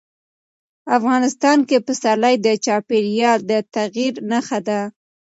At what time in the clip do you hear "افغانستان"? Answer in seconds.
0.97-1.57